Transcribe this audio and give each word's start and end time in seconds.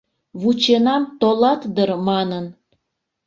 Вученам 0.41 1.03
толат 1.19 1.61
дыр 1.75 1.89
манын 2.07 2.45